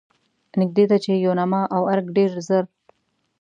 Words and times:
نږدې 0.59 0.83
ده 0.89 0.97
چې 1.03 1.11
یوناما 1.25 1.61
او 1.75 1.81
ارګ 1.93 2.05
ډېر 2.17 2.29
ژر. 2.47 2.63